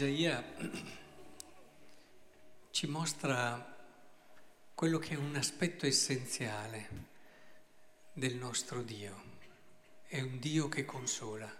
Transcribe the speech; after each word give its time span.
Isaia 0.00 0.42
ci 2.72 2.86
mostra 2.86 3.76
quello 4.74 4.98
che 4.98 5.12
è 5.12 5.18
un 5.18 5.36
aspetto 5.36 5.84
essenziale 5.84 7.08
del 8.14 8.36
nostro 8.36 8.82
Dio. 8.82 9.22
È 10.06 10.18
un 10.22 10.38
Dio 10.38 10.70
che 10.70 10.86
consola. 10.86 11.54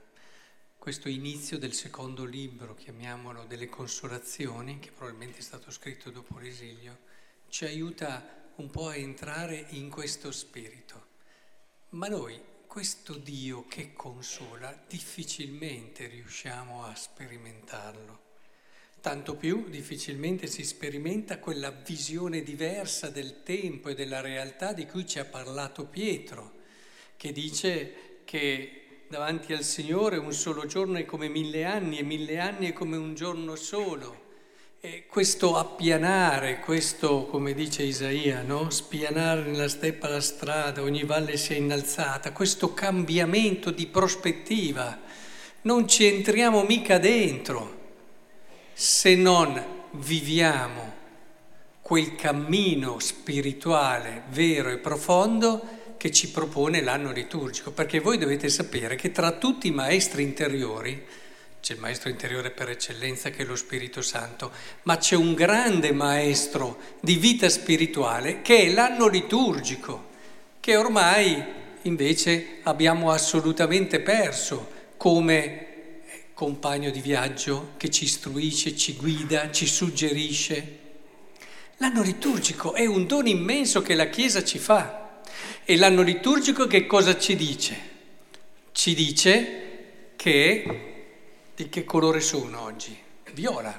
Questo 0.79 1.11
inizio 1.11 1.59
del 1.59 1.75
secondo 1.75 2.25
libro, 2.25 2.75
chiamiamolo 2.75 3.45
delle 3.45 3.69
consolazioni, 3.69 4.79
che 4.79 4.91
probabilmente 4.91 5.41
è 5.41 5.43
stato 5.43 5.71
scritto 5.71 6.09
dopo 6.09 6.39
l'esilio, 6.39 7.01
ci 7.51 7.67
aiuta 7.67 8.53
un 8.55 8.71
po' 8.71 8.89
a 8.89 8.97
entrare 8.97 9.67
in 9.73 9.91
questo 9.91 10.33
spirito. 10.33 11.09
Ma 11.91 12.09
noi 12.09 12.41
questo 12.67 13.17
Dio 13.17 13.67
che 13.67 13.93
consola 13.93 14.83
difficilmente 14.89 16.07
riusciamo 16.07 16.87
a 16.87 16.95
sperimentarlo. 16.95 18.29
Tanto 19.01 19.35
più 19.35 19.65
difficilmente 19.71 20.47
si 20.47 20.63
sperimenta 20.63 21.39
quella 21.39 21.71
visione 21.71 22.43
diversa 22.43 23.09
del 23.09 23.43
tempo 23.43 23.89
e 23.89 23.95
della 23.95 24.21
realtà 24.21 24.75
di 24.75 24.85
cui 24.85 25.07
ci 25.07 25.19
ha 25.19 25.25
parlato 25.25 25.87
Pietro, 25.87 26.53
che 27.17 27.33
dice 27.33 28.21
che 28.25 29.05
davanti 29.09 29.55
al 29.55 29.63
Signore 29.63 30.19
un 30.19 30.35
solo 30.35 30.67
giorno 30.67 30.99
è 30.99 31.07
come 31.07 31.29
mille 31.29 31.65
anni 31.65 31.97
e 31.97 32.03
mille 32.03 32.39
anni 32.39 32.69
è 32.69 32.73
come 32.75 32.99
un 32.99 33.15
giorno 33.15 33.57
solo. 33.57 34.29
E 34.83 35.07
questo 35.07 35.57
appianare, 35.57 36.61
questo, 36.61 37.25
come 37.25 37.55
dice 37.55 37.83
Isaia, 37.83 38.43
no? 38.43 38.69
spianare 38.69 39.45
nella 39.45 39.69
steppa 39.69 40.09
la 40.09 40.21
strada, 40.21 40.83
ogni 40.83 41.05
valle 41.05 41.39
si 41.39 41.55
è 41.55 41.57
innalzata, 41.57 42.33
questo 42.33 42.75
cambiamento 42.75 43.71
di 43.71 43.87
prospettiva, 43.87 45.01
non 45.63 45.89
ci 45.89 46.05
entriamo 46.05 46.65
mica 46.65 46.99
dentro 46.99 47.79
se 48.81 49.15
non 49.15 49.63
viviamo 49.91 50.95
quel 51.83 52.15
cammino 52.15 52.99
spirituale 52.99 54.23
vero 54.31 54.71
e 54.71 54.79
profondo 54.79 55.61
che 55.99 56.11
ci 56.11 56.31
propone 56.31 56.81
l'anno 56.81 57.13
liturgico, 57.13 57.73
perché 57.73 58.01
voi 58.01 58.17
dovete 58.17 58.49
sapere 58.49 58.97
che 58.97 59.13
tra 59.13 59.33
tutti 59.33 59.67
i 59.67 59.71
maestri 59.71 60.23
interiori, 60.23 61.07
c'è 61.61 61.75
il 61.75 61.79
maestro 61.79 62.09
interiore 62.09 62.53
per 62.53 62.71
eccellenza 62.71 63.29
che 63.29 63.43
è 63.43 63.45
lo 63.45 63.55
Spirito 63.55 64.01
Santo, 64.01 64.51
ma 64.85 64.97
c'è 64.97 65.15
un 65.15 65.35
grande 65.35 65.93
maestro 65.93 66.79
di 67.01 67.17
vita 67.17 67.51
spirituale 67.51 68.41
che 68.41 68.61
è 68.61 68.73
l'anno 68.73 69.09
liturgico, 69.09 70.09
che 70.59 70.77
ormai 70.77 71.45
invece 71.83 72.61
abbiamo 72.63 73.11
assolutamente 73.11 74.01
perso 74.01 74.79
come 74.97 75.70
compagno 76.41 76.89
di 76.89 77.03
viaggio 77.03 77.73
che 77.77 77.91
ci 77.91 78.05
istruisce, 78.05 78.75
ci 78.75 78.95
guida, 78.95 79.51
ci 79.51 79.67
suggerisce. 79.67 80.79
L'anno 81.77 82.01
liturgico 82.01 82.73
è 82.73 82.87
un 82.87 83.07
dono 83.07 83.29
immenso 83.29 83.83
che 83.83 83.95
la 83.95 84.07
Chiesa 84.07 84.43
ci 84.43 84.59
fa. 84.59 85.21
E 85.67 85.77
l'anno 85.77 86.01
liturgico 86.01 86.67
che 86.67 86.87
cosa 86.87 87.19
ci 87.19 87.37
dice? 87.37 87.77
Ci 88.73 88.95
dice 88.95 90.13
che 90.17 91.13
di 91.55 91.69
che 91.69 91.85
colore 91.85 92.21
sono 92.21 92.63
oggi? 92.63 92.97
Viola, 93.35 93.79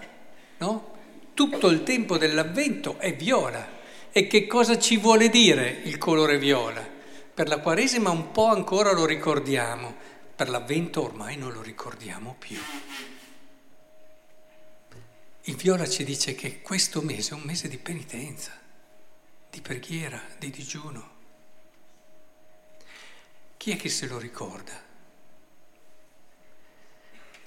no? 0.59 0.93
Tutto 1.33 1.67
il 1.67 1.81
tempo 1.81 2.19
dell'avvento 2.19 2.99
è 2.99 3.15
viola. 3.15 3.79
E 4.11 4.27
che 4.27 4.45
cosa 4.45 4.77
ci 4.77 4.97
vuole 4.97 5.29
dire 5.29 5.79
il 5.85 5.97
colore 5.97 6.37
viola? 6.37 6.87
Per 7.33 7.47
la 7.47 7.57
Quaresima 7.57 8.11
un 8.11 8.29
po' 8.29 8.49
ancora 8.49 8.91
lo 8.91 9.07
ricordiamo, 9.07 9.95
per 10.41 10.49
l'avvento 10.49 11.03
ormai 11.03 11.37
non 11.37 11.53
lo 11.53 11.61
ricordiamo 11.61 12.35
più. 12.39 12.57
Il 15.43 15.55
viola 15.55 15.87
ci 15.87 16.03
dice 16.03 16.33
che 16.33 16.63
questo 16.63 17.03
mese 17.03 17.29
è 17.29 17.33
un 17.35 17.43
mese 17.43 17.67
di 17.67 17.77
penitenza, 17.77 18.51
di 19.51 19.61
preghiera, 19.61 20.19
di 20.39 20.49
digiuno. 20.49 21.09
Chi 23.55 23.69
è 23.69 23.75
che 23.75 23.89
se 23.89 24.07
lo 24.07 24.17
ricorda? 24.17 24.83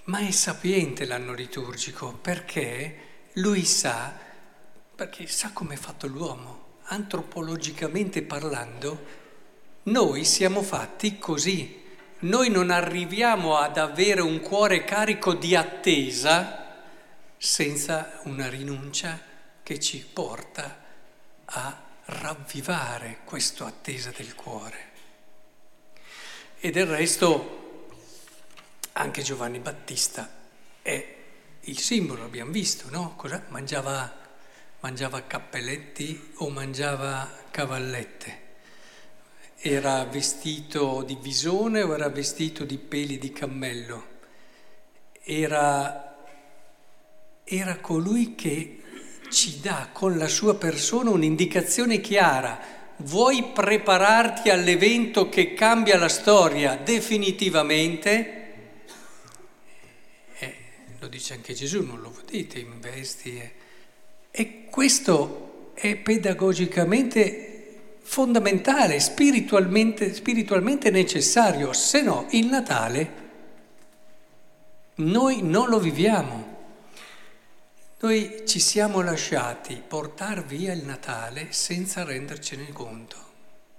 Ma 0.05 0.19
è 0.21 0.31
sapiente 0.31 1.05
l'anno 1.05 1.33
liturgico 1.33 2.13
perché 2.13 2.99
lui 3.33 3.65
sa, 3.65 4.17
perché 4.95 5.27
sa 5.27 5.51
come 5.53 5.75
è 5.75 5.79
fatto 5.79 6.07
l'uomo, 6.07 6.77
antropologicamente 6.85 8.23
parlando, 8.23 9.05
noi 9.83 10.25
siamo 10.25 10.63
fatti 10.63 11.19
così. 11.19 11.83
Noi 12.25 12.49
non 12.49 12.71
arriviamo 12.71 13.59
ad 13.59 13.77
avere 13.77 14.23
un 14.23 14.41
cuore 14.41 14.85
carico 14.85 15.35
di 15.35 15.55
attesa 15.55 16.83
senza 17.37 18.21
una 18.23 18.49
rinuncia 18.49 19.21
che 19.63 19.79
ci 19.79 20.07
porta 20.11 20.83
a 21.45 21.83
ravvivare 22.07 23.19
questa 23.25 23.67
attesa 23.67 24.11
del 24.17 24.35
cuore. 24.35 24.93
E 26.61 26.71
del 26.71 26.87
resto 26.87 27.91
anche 28.93 29.21
Giovanni 29.21 29.59
Battista 29.59 30.31
è 30.81 31.17
il 31.61 31.79
simbolo, 31.79 32.25
abbiamo 32.25 32.53
visto, 32.53 32.89
no? 32.89 33.17
Cosa? 33.17 33.45
Mangiava, 33.49 34.11
mangiava 34.81 35.27
cappelletti 35.27 36.33
o 36.37 36.49
mangiava 36.49 37.31
cavallette? 37.51 38.44
Era 39.67 40.05
vestito 40.05 41.03
di 41.07 41.17
visone 41.19 41.81
o 41.81 41.95
era 41.95 42.11
vestito 42.11 42.67
di 42.67 42.77
peli 42.77 43.17
di 43.17 43.33
cammello? 43.33 44.05
Era, 45.23 46.17
era 47.43 47.79
colui 47.79 48.35
che 48.35 48.83
ci 49.31 49.61
dà 49.63 49.89
con 49.91 50.19
la 50.19 50.29
sua 50.29 50.55
persona 50.57 51.09
un'indicazione 51.09 52.03
chiara. 52.03 52.61
Vuoi 52.97 53.53
prepararti 53.55 54.51
all'evento 54.51 55.31
che 55.31 55.55
cambia 55.55 55.97
la 55.97 56.11
storia 56.11 56.77
definitivamente? 56.77 58.43
lo 61.01 61.09
dice 61.09 61.33
anche 61.33 61.55
Gesù, 61.55 61.83
non 61.83 62.03
lo 62.03 62.11
vedete, 62.11 62.59
investi. 62.59 63.39
E, 63.39 63.53
e 64.31 64.65
questo 64.69 65.73
è 65.73 65.97
pedagogicamente 65.97 67.54
fondamentale, 68.05 69.01
spiritualmente, 69.01 70.15
spiritualmente 70.15 70.91
necessario, 70.91 71.73
se 71.73 72.03
no 72.03 72.27
il 72.31 72.47
Natale 72.47 73.23
noi 74.97 75.43
non 75.43 75.69
lo 75.69 75.81
viviamo. 75.81 76.53
Noi 77.99 78.43
ci 78.47 78.61
siamo 78.61 79.01
lasciati 79.01 79.83
portare 79.87 80.43
via 80.43 80.73
il 80.73 80.85
Natale 80.85 81.49
senza 81.51 82.05
rendercene 82.05 82.71
conto. 82.71 83.17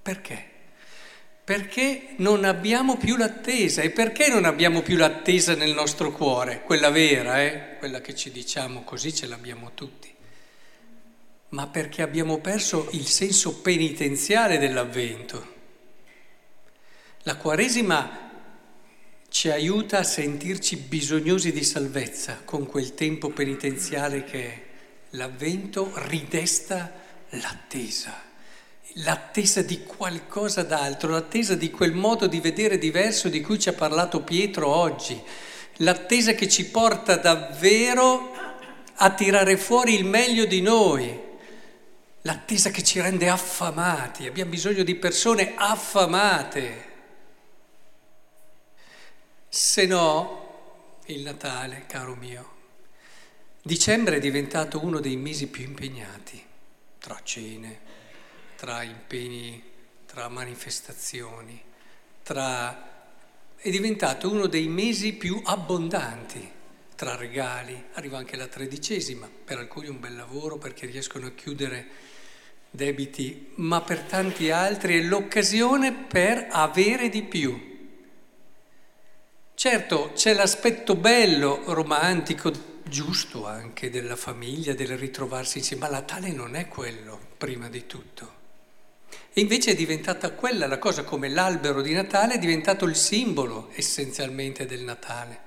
Perché? 0.01 0.53
Perché 1.43 2.15
non 2.17 2.43
abbiamo 2.43 2.97
più 2.97 3.15
l'attesa. 3.15 3.83
E 3.83 3.91
perché 3.91 4.27
non 4.27 4.45
abbiamo 4.45 4.81
più 4.81 4.97
l'attesa 4.97 5.53
nel 5.53 5.73
nostro 5.73 6.11
cuore? 6.11 6.63
Quella 6.63 6.89
vera, 6.89 7.43
eh? 7.43 7.75
quella 7.77 8.01
che 8.01 8.15
ci 8.15 8.31
diciamo 8.31 8.83
così 8.83 9.13
ce 9.13 9.27
l'abbiamo 9.27 9.71
tutti. 9.75 10.14
Ma 11.49 11.67
perché 11.67 12.01
abbiamo 12.01 12.39
perso 12.39 12.89
il 12.91 13.05
senso 13.07 13.61
penitenziale 13.61 14.57
dell'avvento. 14.57 15.53
La 17.23 17.37
Quaresima 17.37 18.31
ci 19.29 19.49
aiuta 19.49 19.99
a 19.99 20.03
sentirci 20.03 20.77
bisognosi 20.77 21.51
di 21.51 21.63
salvezza 21.63 22.41
con 22.45 22.65
quel 22.65 22.93
tempo 22.93 23.29
penitenziale 23.29 24.23
che 24.23 24.45
è. 24.45 24.63
L'avvento 25.11 25.91
ridesta 25.95 26.91
l'attesa 27.29 28.25
l'attesa 28.99 29.61
di 29.61 29.83
qualcosa 29.83 30.63
d'altro, 30.63 31.11
l'attesa 31.11 31.55
di 31.55 31.69
quel 31.69 31.93
modo 31.93 32.27
di 32.27 32.39
vedere 32.39 32.77
diverso 32.77 33.27
di 33.27 33.41
cui 33.41 33.59
ci 33.59 33.69
ha 33.69 33.73
parlato 33.73 34.21
Pietro 34.21 34.67
oggi, 34.67 35.19
l'attesa 35.77 36.33
che 36.33 36.47
ci 36.47 36.67
porta 36.67 37.17
davvero 37.17 38.31
a 38.95 39.09
tirare 39.11 39.57
fuori 39.57 39.95
il 39.95 40.05
meglio 40.05 40.45
di 40.45 40.61
noi, 40.61 41.19
l'attesa 42.25 42.71
che 42.71 42.83
ci 42.83 42.99
rende 42.99 43.29
affamati, 43.29 44.25
abbiamo 44.25 44.49
bisogno 44.49 44.83
di 44.83 44.95
persone 44.95 45.53
affamate. 45.55 46.93
Se 49.47 49.85
no, 49.85 50.99
il 51.05 51.21
Natale, 51.21 51.85
caro 51.87 52.15
mio, 52.15 52.53
dicembre 53.61 54.17
è 54.17 54.19
diventato 54.19 54.83
uno 54.83 54.99
dei 54.99 55.17
mesi 55.17 55.47
più 55.47 55.65
impegnati, 55.65 56.43
tra 56.97 57.19
cene, 57.23 57.79
tra 58.55 58.81
impegni, 58.81 59.63
tra 60.05 60.27
manifestazioni, 60.27 61.61
tra... 62.23 63.13
è 63.55 63.69
diventato 63.69 64.31
uno 64.31 64.47
dei 64.47 64.67
mesi 64.67 65.13
più 65.13 65.39
abbondanti 65.45 66.53
tra 66.95 67.15
regali, 67.15 67.85
arriva 67.93 68.17
anche 68.17 68.35
la 68.35 68.47
tredicesima, 68.47 69.29
per 69.43 69.59
alcuni 69.59 69.89
un 69.89 69.99
bel 69.99 70.15
lavoro 70.15 70.57
perché 70.57 70.87
riescono 70.87 71.27
a 71.27 71.31
chiudere 71.31 72.13
debiti, 72.75 73.53
ma 73.55 73.81
per 73.81 74.01
tanti 74.01 74.51
altri 74.51 74.99
è 74.99 75.01
l'occasione 75.01 75.93
per 75.93 76.47
avere 76.49 77.09
di 77.09 77.23
più. 77.23 77.73
Certo, 79.55 80.11
c'è 80.13 80.33
l'aspetto 80.33 80.95
bello, 80.95 81.63
romantico 81.73 82.51
giusto 82.83 83.47
anche 83.47 83.89
della 83.89 84.15
famiglia, 84.15 84.73
del 84.73 84.97
ritrovarsi 84.97 85.57
insieme, 85.59 85.87
ma 85.87 85.91
Natale 85.91 86.31
non 86.31 86.55
è 86.55 86.67
quello, 86.67 87.19
prima 87.37 87.67
di 87.69 87.87
tutto. 87.87 88.33
E 89.33 89.41
invece 89.41 89.71
è 89.71 89.75
diventata 89.75 90.31
quella 90.31 90.67
la 90.67 90.77
cosa, 90.77 91.03
come 91.03 91.29
l'albero 91.29 91.81
di 91.81 91.93
Natale 91.93 92.35
è 92.35 92.39
diventato 92.39 92.85
il 92.85 92.95
simbolo 92.95 93.69
essenzialmente 93.73 94.65
del 94.65 94.81
Natale. 94.81 95.39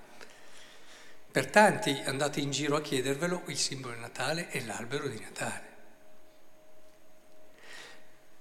Per 1.31 1.47
tanti 1.47 2.01
andate 2.05 2.41
in 2.41 2.51
giro 2.51 2.77
a 2.77 2.81
chiedervelo, 2.81 3.43
il 3.47 3.57
simbolo 3.57 3.93
del 3.93 4.03
Natale 4.03 4.49
è 4.49 4.61
l'albero 4.65 5.07
di 5.09 5.21
Natale. 5.21 5.67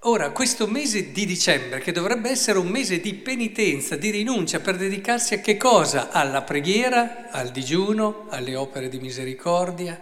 Ora, 0.08 0.32
questo 0.32 0.68
mese 0.68 1.12
di 1.12 1.26
dicembre, 1.26 1.82
che 1.82 1.92
dovrebbe 1.92 2.30
essere 2.30 2.60
un 2.60 2.70
mese 2.70 3.02
di 3.02 3.14
penitenza, 3.14 3.98
di 3.98 4.10
rinuncia 4.10 4.62
per 4.62 4.78
dedicarsi 4.78 5.34
a 5.34 5.42
che 5.42 5.58
cosa? 5.58 6.12
Alla 6.12 6.44
preghiera, 6.44 7.30
al 7.30 7.52
digiuno, 7.52 8.28
alle 8.30 8.56
opere 8.56 8.88
di 8.88 9.00
misericordia, 9.00 10.02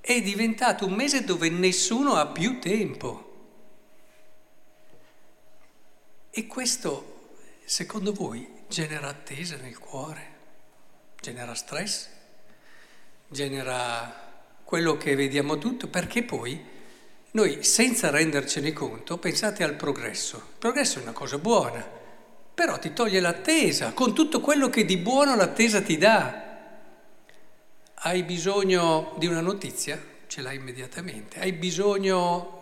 è 0.00 0.22
diventato 0.22 0.86
un 0.86 0.94
mese 0.94 1.24
dove 1.24 1.50
nessuno 1.50 2.14
ha 2.14 2.26
più 2.28 2.58
tempo. 2.58 3.50
E 6.30 6.46
questo, 6.46 7.34
secondo 7.66 8.14
voi, 8.14 8.48
genera 8.66 9.08
attesa 9.08 9.56
nel 9.56 9.78
cuore, 9.78 10.26
genera 11.20 11.54
stress, 11.54 12.08
genera 13.28 14.46
quello 14.64 14.96
che 14.96 15.14
vediamo 15.14 15.58
tutto, 15.58 15.88
perché 15.88 16.22
poi 16.22 16.71
noi, 17.32 17.64
senza 17.64 18.10
rendercene 18.10 18.74
conto, 18.74 19.16
pensate 19.16 19.64
al 19.64 19.74
progresso. 19.74 20.36
Il 20.36 20.58
progresso 20.58 20.98
è 20.98 21.02
una 21.02 21.12
cosa 21.12 21.38
buona, 21.38 21.82
però 22.54 22.78
ti 22.78 22.92
toglie 22.92 23.20
l'attesa, 23.20 23.92
con 23.92 24.14
tutto 24.14 24.40
quello 24.40 24.68
che 24.68 24.84
di 24.84 24.98
buono 24.98 25.34
l'attesa 25.34 25.80
ti 25.80 25.96
dà. 25.96 26.40
Hai 27.94 28.22
bisogno 28.24 29.14
di 29.16 29.26
una 29.26 29.40
notizia? 29.40 29.98
Ce 30.26 30.42
l'hai 30.42 30.56
immediatamente. 30.56 31.40
Hai 31.40 31.52
bisogno 31.52 32.60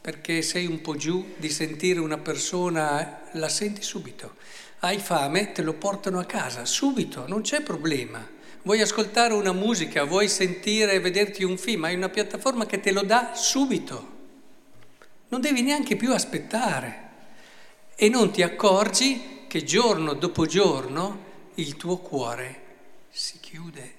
perché 0.00 0.40
sei 0.42 0.66
un 0.66 0.80
po' 0.80 0.94
giù 0.94 1.34
di 1.36 1.50
sentire 1.50 1.98
una 1.98 2.18
persona, 2.18 3.22
la 3.32 3.48
senti 3.48 3.82
subito. 3.82 4.36
Hai 4.80 5.00
fame, 5.00 5.50
te 5.50 5.62
lo 5.62 5.72
portano 5.72 6.20
a 6.20 6.24
casa, 6.24 6.64
subito, 6.64 7.26
non 7.26 7.40
c'è 7.40 7.60
problema. 7.60 8.24
Vuoi 8.66 8.80
ascoltare 8.80 9.32
una 9.32 9.52
musica, 9.52 10.02
vuoi 10.02 10.28
sentire 10.28 10.94
e 10.94 10.98
vederti 10.98 11.44
un 11.44 11.56
film, 11.56 11.84
hai 11.84 11.94
una 11.94 12.08
piattaforma 12.08 12.66
che 12.66 12.80
te 12.80 12.90
lo 12.90 13.02
dà 13.02 13.32
subito. 13.36 14.14
Non 15.28 15.40
devi 15.40 15.62
neanche 15.62 15.94
più 15.94 16.12
aspettare 16.12 17.10
e 17.94 18.08
non 18.08 18.32
ti 18.32 18.42
accorgi 18.42 19.44
che 19.46 19.62
giorno 19.62 20.14
dopo 20.14 20.46
giorno 20.46 21.24
il 21.54 21.76
tuo 21.76 21.98
cuore 21.98 22.64
si 23.08 23.38
chiude 23.38 23.94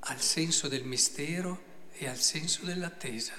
al 0.00 0.20
senso 0.20 0.68
del 0.68 0.84
mistero 0.84 1.62
e 1.94 2.06
al 2.06 2.18
senso 2.18 2.66
dell'attesa 2.66 3.32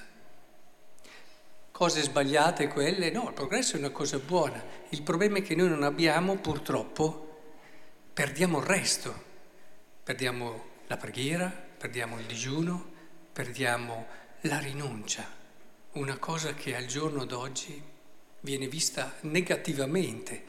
cose 1.70 2.02
sbagliate 2.02 2.68
quelle, 2.68 3.10
no, 3.10 3.28
il 3.28 3.34
progresso 3.34 3.76
è 3.76 3.80
una 3.80 3.90
cosa 3.90 4.20
buona. 4.20 4.64
Il 4.90 5.02
problema 5.02 5.40
è 5.40 5.42
che 5.42 5.56
noi 5.56 5.68
non 5.68 5.82
abbiamo, 5.82 6.36
purtroppo, 6.36 7.40
perdiamo 8.14 8.60
il 8.60 8.66
resto. 8.66 9.30
Perdiamo 10.12 10.66
la 10.88 10.98
preghiera, 10.98 11.50
perdiamo 11.78 12.20
il 12.20 12.26
digiuno, 12.26 12.86
perdiamo 13.32 14.08
la 14.42 14.60
rinuncia, 14.60 15.26
una 15.94 16.18
cosa 16.18 16.54
che 16.54 16.76
al 16.76 16.86
giorno 16.86 17.24
d'oggi 17.24 17.82
viene 18.42 18.68
vista 18.68 19.16
negativamente, 19.22 20.44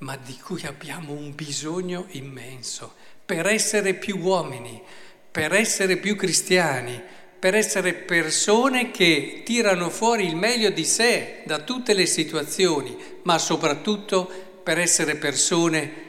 ma 0.00 0.18
di 0.18 0.36
cui 0.38 0.66
abbiamo 0.66 1.14
un 1.14 1.34
bisogno 1.34 2.08
immenso. 2.10 2.92
Per 3.24 3.46
essere 3.46 3.94
più 3.94 4.18
uomini, 4.18 4.82
per 5.30 5.54
essere 5.54 5.96
più 5.96 6.14
cristiani, 6.14 7.02
per 7.38 7.54
essere 7.54 7.94
persone 7.94 8.90
che 8.90 9.40
tirano 9.46 9.88
fuori 9.88 10.26
il 10.26 10.36
meglio 10.36 10.68
di 10.68 10.84
sé 10.84 11.40
da 11.46 11.60
tutte 11.60 11.94
le 11.94 12.04
situazioni, 12.04 12.94
ma 13.22 13.38
soprattutto 13.38 14.60
per 14.62 14.78
essere 14.78 15.16
persone 15.16 16.04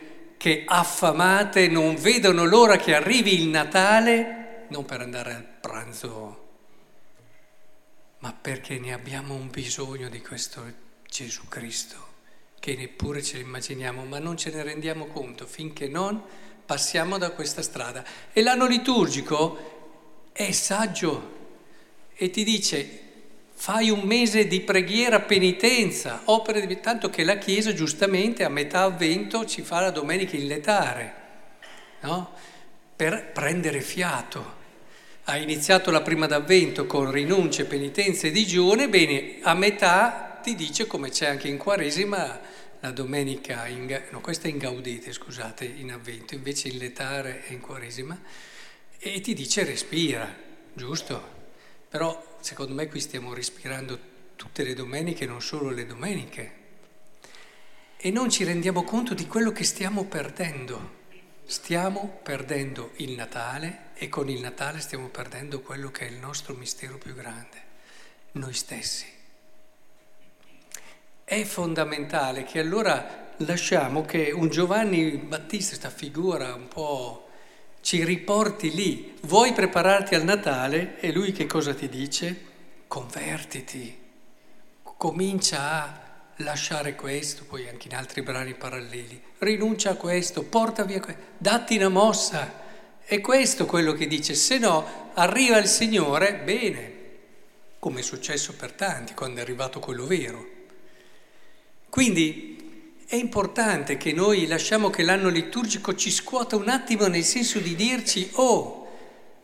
che 0.47 0.63
affamate 0.65 1.67
non 1.67 1.95
vedono 1.95 2.45
l'ora 2.45 2.77
che 2.77 2.95
arrivi 2.95 3.33
il 3.41 3.49
Natale, 3.49 4.65
non 4.69 4.85
per 4.85 5.01
andare 5.01 5.33
al 5.33 5.44
pranzo, 5.44 6.47
ma 8.19 8.31
perché 8.31 8.79
ne 8.79 8.94
abbiamo 8.94 9.33
un 9.33 9.49
bisogno 9.49 10.07
di 10.07 10.21
questo 10.21 10.63
Gesù 11.05 11.49
Cristo, 11.49 11.97
che 12.61 12.77
neppure 12.77 13.21
ce 13.21 13.39
lo 13.39 13.44
immaginiamo, 13.44 14.05
ma 14.05 14.19
non 14.19 14.38
ce 14.38 14.51
ne 14.51 14.63
rendiamo 14.63 15.07
conto 15.07 15.45
finché 15.45 15.89
non 15.89 16.23
passiamo 16.65 17.17
da 17.17 17.31
questa 17.31 17.61
strada. 17.61 18.05
E 18.31 18.41
l'anno 18.41 18.67
liturgico 18.67 20.29
è 20.31 20.49
saggio 20.53 21.35
e 22.15 22.29
ti 22.29 22.45
dice 22.45 23.01
fai 23.59 23.89
un 23.89 24.01
mese 24.01 24.45
di 24.45 24.62
preghiera, 24.62 25.19
penitenza, 25.19 26.21
opere 26.25 26.68
di... 26.68 26.80
tanto 26.80 27.09
che 27.09 27.24
la 27.24 27.39
Chiesa 27.39 27.74
giustamente 27.74 28.44
a 28.44 28.50
metà 28.50 28.83
avvento 28.83 29.45
ci 29.45 29.63
fa 29.63 29.81
la 29.81 29.89
domenica 29.89 30.38
in 30.38 30.45
letare, 30.45 31.13
no? 32.01 32.33
per 32.95 33.31
prendere 33.33 33.81
fiato. 33.81 34.56
Ha 35.24 35.38
iniziato 35.38 35.89
la 35.89 36.01
prima 36.01 36.27
d'avvento 36.27 36.86
con 36.86 37.09
rinunce, 37.09 37.65
penitenze 37.65 38.27
e 38.27 38.31
digiune, 38.31 38.89
bene, 38.89 39.39
a 39.42 39.56
metà 39.56 40.39
ti 40.42 40.54
dice 40.54 40.86
come 40.86 41.09
c'è 41.09 41.25
anche 41.25 41.48
in 41.48 41.57
Quaresima 41.57 42.39
la 42.80 42.92
domenica, 42.92 43.65
in, 43.68 44.04
no 44.12 44.21
questa 44.21 44.48
è 44.48 44.51
in 44.51 44.59
Gaudete, 44.59 45.12
scusate, 45.12 45.65
in 45.65 45.92
avvento, 45.92 46.36
invece 46.36 46.68
in 46.68 46.77
letare 46.77 47.44
è 47.48 47.54
in 47.54 47.59
Quaresima 47.59 48.18
e 49.00 49.19
ti 49.19 49.33
dice 49.33 49.63
respira, 49.63 50.31
giusto? 50.74 51.36
Però 51.89 52.37
secondo 52.47 52.73
me 52.73 52.88
qui 52.88 53.01
stiamo 53.01 53.33
respirando 53.33 53.99
tutte 54.38 54.63
le 54.63 54.73
domeniche, 54.73 55.25
non 55.25 55.41
solo 55.41 55.69
le 55.69 55.85
domeniche. 55.85 56.51
E 57.97 58.09
non 58.09 58.29
ci 58.29 58.45
rendiamo 58.45 58.83
conto 58.83 59.13
di 59.13 59.27
quello 59.27 59.51
che 59.51 59.65
stiamo 59.65 60.05
perdendo. 60.05 60.95
Stiamo 61.44 62.21
perdendo 62.23 62.92
il 62.97 63.11
Natale 63.11 63.89
e 63.95 64.07
con 64.07 64.30
il 64.30 64.39
Natale 64.39 64.80
stiamo 64.80 65.09
perdendo 65.09 65.59
quello 65.59 65.92
che 65.92 66.07
è 66.07 66.09
il 66.09 66.19
nostro 66.19 66.54
mistero 66.54 66.97
più 66.97 67.13
grande, 67.13 67.61
noi 68.33 68.54
stessi. 68.54 69.06
È 71.25 71.44
fondamentale 71.44 72.45
che 72.45 72.59
allora 72.59 73.33
lasciamo 73.39 74.06
che 74.06 74.31
un 74.31 74.47
Giovanni 74.47 75.18
Battista, 75.18 75.75
questa 75.75 75.89
figura 75.89 76.54
un 76.54 76.69
po' 76.69 77.27
ci 77.87 78.03
riporti 78.03 78.75
lì. 78.75 79.15
Vuoi 79.21 79.53
prepararti 79.53 80.13
al 80.13 80.25
Natale 80.25 80.99
e 80.99 81.13
lui 81.13 81.31
che 81.31 81.45
cosa 81.45 81.73
ti 81.73 81.87
dice? 81.87 82.35
Convertiti, 82.85 83.97
comincia 84.83 85.71
a 85.71 86.01
lasciare 86.39 86.95
questo, 86.95 87.45
poi 87.45 87.69
anche 87.69 87.87
in 87.87 87.95
altri 87.95 88.23
brani 88.23 88.56
paralleli, 88.56 89.21
rinuncia 89.37 89.91
a 89.91 89.95
questo, 89.95 90.44
porta 90.44 90.83
via 90.83 90.99
questo, 90.99 91.21
datti 91.37 91.77
una 91.77 91.87
mossa. 91.87 92.65
È 93.06 93.21
questo 93.21 93.65
quello 93.65 93.94
che 93.94 94.06
dice, 94.06 94.33
se 94.33 94.57
no 94.57 95.11
arriva 95.13 95.57
il 95.57 95.67
Signore, 95.67 96.41
bene, 96.44 96.94
come 97.79 98.01
è 98.01 98.03
successo 98.03 98.51
per 98.51 98.73
tanti 98.73 99.13
quando 99.13 99.39
è 99.39 99.44
arrivato 99.44 99.79
quello 99.79 100.06
vero. 100.06 100.45
Quindi 101.89 102.56
è 103.09 103.16
importante 103.16 103.95
che 103.95 104.11
noi 104.11 104.47
lasciamo 104.47 104.90
che 104.90 105.02
l'anno 105.02 105.30
liturgico 105.30 105.95
ci 105.95 106.11
scuota 106.11 106.57
un 106.57 106.68
attimo 106.68 107.07
nel 107.07 107.23
senso 107.23 107.59
di 107.59 107.73
dirci, 107.73 108.30
oh, 108.33 108.85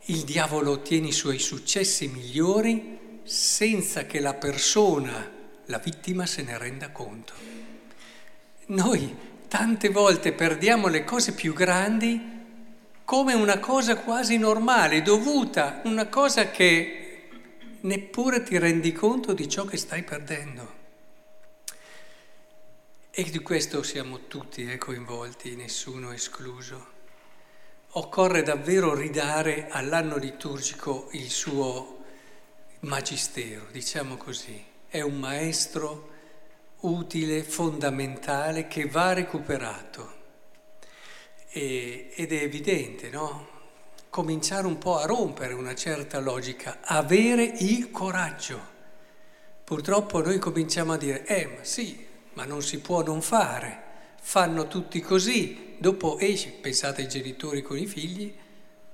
il 0.08 0.24
diavolo 0.26 0.72
ottiene 0.72 1.08
i 1.08 1.14
suoi 1.14 1.40
successi 1.40 2.10
migliori 2.10 3.22
senza 3.24 4.06
che 4.06 4.20
la 4.20 4.34
persona, 4.34 5.32
la 5.68 5.78
vittima, 5.78 6.26
se 6.26 6.44
ne 6.44 6.58
renda 6.58 6.92
conto. 6.92 7.32
Noi 8.66 9.16
tante 9.48 9.88
volte 9.88 10.34
perdiamo 10.34 10.90
le 10.90 11.06
cose 11.06 11.32
più 11.32 11.54
grandi 11.54 12.20
come 13.06 13.34
una 13.34 13.60
cosa 13.60 13.96
quasi 13.96 14.38
normale, 14.38 15.02
dovuta, 15.02 15.80
una 15.86 16.08
cosa 16.08 16.52
che 16.52 17.30
neppure 17.80 18.44
ti 18.44 18.58
rendi 18.58 18.92
conto 18.92 19.32
di 19.32 19.48
ciò 19.48 19.64
che 19.64 19.78
stai 19.78 20.04
perdendo. 20.04 20.83
E 23.16 23.22
di 23.26 23.44
questo 23.44 23.84
siamo 23.84 24.22
tutti 24.26 24.66
eh, 24.66 24.80
coinvolti, 24.80 25.56
nessuno 25.56 26.12
escluso. 26.14 26.88
Occorre 27.90 28.42
davvero 28.42 28.96
ridare 28.96 29.68
all'anno 29.70 30.18
liturgico 30.18 31.10
il 31.12 31.30
suo 31.30 32.06
magistero, 32.80 33.68
diciamo 33.70 34.18
così. 34.18 34.66
È 34.88 35.02
un 35.02 35.20
maestro 35.20 36.10
utile, 36.80 37.44
fondamentale, 37.44 38.68
che 38.68 38.88
va 38.88 39.14
recuperato. 39.14 40.14
E, 41.50 42.14
ed 42.16 42.32
è 42.32 42.42
evidente, 42.42 43.12
no? 43.12 43.48
Cominciare 44.10 44.66
un 44.66 44.80
po' 44.80 44.98
a 44.98 45.06
rompere 45.06 45.54
una 45.54 45.76
certa 45.76 46.20
logica, 46.20 46.80
avere 46.82 47.44
il 47.44 47.92
coraggio. 47.92 48.60
Purtroppo 49.64 50.20
noi 50.24 50.40
cominciamo 50.40 50.94
a 50.94 50.98
dire, 50.98 51.24
eh, 51.28 51.46
ma 51.46 51.64
sì, 51.64 52.10
ma 52.34 52.46
non 52.46 52.62
si 52.62 52.80
può 52.80 53.04
non 53.04 53.22
fare, 53.22 53.82
fanno 54.22 54.68
tutti 54.68 55.00
così, 55.00 55.76
dopo 55.78 56.18
esci, 56.20 56.50
pensate 56.50 57.02
ai 57.02 57.10
genitori 57.10 57.62
con 57.62 57.78
i 57.78 57.86
figli, 57.86 58.36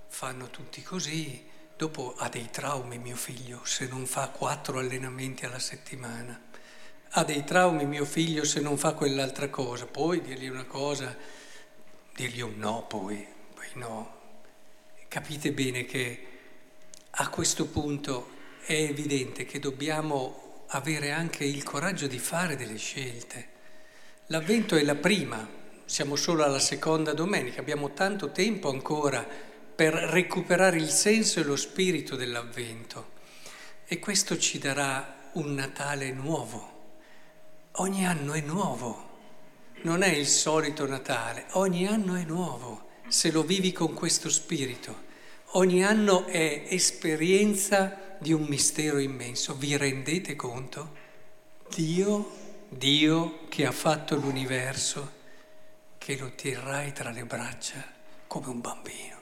fanno 0.08 0.50
tutti 0.50 0.81
così, 0.81 1.48
dopo 1.77 2.13
ha 2.17 2.27
dei 2.29 2.50
traumi 2.51 2.98
mio 2.98 3.15
figlio 3.15 3.62
se 3.63 3.88
non 3.88 4.05
fa 4.05 4.29
quattro 4.29 4.79
allenamenti 4.79 5.46
alla 5.46 5.60
settimana, 5.60 6.41
ha 7.12 7.24
dei 7.24 7.43
traumi 7.43 7.86
mio 7.86 8.05
figlio 8.05 8.43
se 8.43 8.60
non 8.60 8.77
fa 8.77 8.93
quell'altra 8.93 9.50
cosa, 9.50 9.86
poi 9.86 10.22
dirgli 10.22 10.50
una 10.50 10.65
cosa, 10.65 11.15
dirgli 12.13 12.41
un 12.41 12.58
no 12.58 12.86
poi, 12.88 13.25
poi 13.53 13.67
no. 13.75 14.17
Capite 15.08 15.51
bene 15.53 15.86
che 15.86 16.27
a 17.12 17.29
questo 17.29 17.65
punto 17.65 18.31
è 18.65 18.74
evidente 18.74 19.46
che 19.46 19.60
dobbiamo 19.60 20.48
avere 20.69 21.11
anche 21.11 21.43
il 21.43 21.63
coraggio 21.63 22.07
di 22.07 22.19
fare 22.19 22.55
delle 22.55 22.77
scelte. 22.77 23.47
L'avvento 24.27 24.75
è 24.75 24.83
la 24.83 24.95
prima, 24.95 25.47
siamo 25.85 26.15
solo 26.15 26.43
alla 26.43 26.59
seconda 26.59 27.13
domenica, 27.13 27.61
abbiamo 27.61 27.93
tanto 27.93 28.31
tempo 28.31 28.69
ancora 28.69 29.25
per 29.75 29.93
recuperare 29.93 30.77
il 30.77 30.89
senso 30.89 31.39
e 31.39 31.43
lo 31.43 31.55
spirito 31.55 32.15
dell'avvento 32.15 33.17
e 33.88 33.97
questo 33.97 34.38
ci 34.38 34.59
darà 34.59 35.31
un 35.33 35.55
Natale 35.55 36.11
nuovo. 36.11 36.77
Ogni 37.73 38.05
anno 38.05 38.33
è 38.33 38.41
nuovo, 38.41 39.07
non 39.81 40.03
è 40.03 40.09
il 40.09 40.27
solito 40.27 40.85
Natale, 40.85 41.45
ogni 41.53 41.88
anno 41.88 42.13
è 42.13 42.23
nuovo 42.23 42.89
se 43.07 43.31
lo 43.31 43.41
vivi 43.41 43.71
con 43.71 43.95
questo 43.95 44.29
spirito. 44.29 45.07
Ogni 45.53 45.83
anno 45.83 46.27
è 46.27 46.67
esperienza 46.69 48.08
di 48.19 48.33
un 48.33 48.43
mistero 48.43 48.99
immenso. 48.99 49.55
Vi 49.55 49.75
rendete 49.77 50.35
conto? 50.35 50.95
Dio, 51.73 52.31
Dio 52.69 53.47
che 53.47 53.65
ha 53.65 53.71
fatto 53.71 54.15
l'universo, 54.15 55.17
che 55.97 56.17
lo 56.17 56.33
terrai 56.35 56.93
tra 56.93 57.09
le 57.09 57.25
braccia 57.25 57.83
come 58.27 58.47
un 58.47 58.61
bambino. 58.61 59.17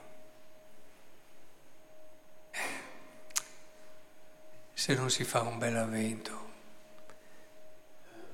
Eh, 2.51 2.59
se 4.73 4.93
non 4.93 5.09
si 5.09 5.23
fa 5.23 5.41
un 5.41 5.57
bel 5.57 5.77
avvento. 5.77 6.45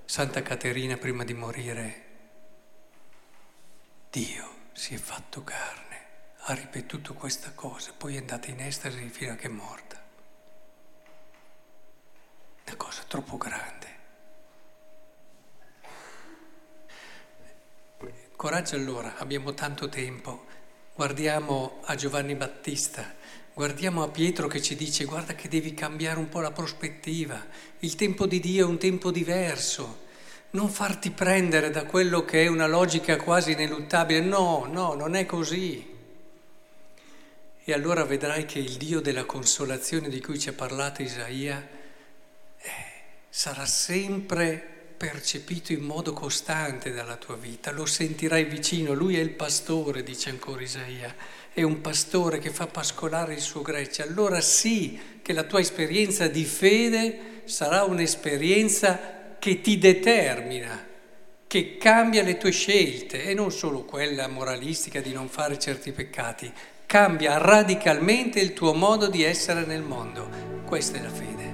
Santa 0.05 0.41
Caterina 0.41 0.97
prima 0.97 1.23
di 1.23 1.33
morire, 1.33 2.01
Dio 4.09 4.51
si 4.73 4.93
è 4.93 4.97
fatto 4.97 5.43
carne 5.43 5.93
ha 6.45 6.53
ripetuto 6.53 7.13
questa 7.13 7.51
cosa, 7.53 7.93
poi 7.95 8.15
è 8.15 8.19
andata 8.19 8.49
in 8.49 8.59
estasi 8.59 9.07
fino 9.09 9.31
a 9.31 9.35
che 9.35 9.47
è 9.47 9.49
morta. 9.49 10.01
Una 12.65 12.75
cosa 12.75 13.02
troppo 13.13 13.37
grande. 13.37 13.87
Coraggio 18.35 18.75
allora, 18.75 19.17
abbiamo 19.17 19.53
tanto 19.53 19.87
tempo. 19.87 20.45
Guardiamo 20.95 21.81
a 21.83 21.93
Giovanni 21.93 22.33
Battista, 22.33 23.13
guardiamo 23.53 24.01
a 24.01 24.07
Pietro 24.07 24.47
che 24.47 24.63
ci 24.63 24.75
dice 24.75 25.05
guarda 25.05 25.35
che 25.35 25.47
devi 25.47 25.75
cambiare 25.75 26.17
un 26.17 26.27
po' 26.27 26.39
la 26.39 26.51
prospettiva, 26.51 27.39
il 27.81 27.93
tempo 27.93 28.25
di 28.25 28.39
Dio 28.39 28.65
è 28.65 28.67
un 28.67 28.79
tempo 28.79 29.11
diverso, 29.11 30.05
non 30.51 30.69
farti 30.69 31.11
prendere 31.11 31.69
da 31.69 31.85
quello 31.85 32.25
che 32.25 32.45
è 32.45 32.47
una 32.47 32.65
logica 32.65 33.17
quasi 33.17 33.51
ineluttabile, 33.51 34.21
no, 34.21 34.67
no, 34.67 34.95
non 34.95 35.13
è 35.13 35.27
così. 35.27 35.87
E 37.63 37.73
allora 37.73 38.05
vedrai 38.05 38.45
che 38.45 38.57
il 38.57 38.77
Dio 38.77 39.01
della 39.01 39.25
consolazione 39.25 40.09
di 40.09 40.19
cui 40.19 40.39
ci 40.39 40.49
ha 40.49 40.53
parlato 40.53 41.03
Isaia 41.03 41.81
eh, 42.57 42.92
sarà 43.35 43.65
sempre 43.65 44.63
percepito 44.95 45.73
in 45.73 45.81
modo 45.81 46.13
costante 46.13 46.91
dalla 46.91 47.15
tua 47.15 47.35
vita, 47.35 47.71
lo 47.71 47.87
sentirai 47.87 48.43
vicino, 48.43 48.93
lui 48.93 49.17
è 49.17 49.21
il 49.21 49.31
pastore, 49.31 50.03
dice 50.03 50.29
ancora 50.29 50.61
Isaia, 50.61 51.15
è 51.51 51.63
un 51.63 51.81
pastore 51.81 52.37
che 52.37 52.51
fa 52.51 52.67
pascolare 52.67 53.33
il 53.33 53.41
suo 53.41 53.63
gregge, 53.63 54.03
allora 54.03 54.39
sì 54.39 55.17
che 55.23 55.33
la 55.33 55.45
tua 55.45 55.61
esperienza 55.61 56.27
di 56.27 56.45
fede 56.45 57.41
sarà 57.45 57.85
un'esperienza 57.85 59.35
che 59.39 59.61
ti 59.61 59.79
determina, 59.79 60.87
che 61.47 61.77
cambia 61.77 62.21
le 62.21 62.37
tue 62.37 62.51
scelte. 62.51 63.23
E 63.23 63.33
non 63.33 63.51
solo 63.51 63.83
quella 63.83 64.27
moralistica 64.27 65.01
di 65.01 65.11
non 65.11 65.27
fare 65.27 65.57
certi 65.57 65.91
peccati, 65.91 66.53
cambia 66.85 67.39
radicalmente 67.39 68.39
il 68.39 68.53
tuo 68.53 68.73
modo 68.73 69.07
di 69.07 69.23
essere 69.23 69.65
nel 69.65 69.81
mondo. 69.81 70.29
Questa 70.65 70.99
è 70.99 71.01
la 71.01 71.09
fede. 71.09 71.52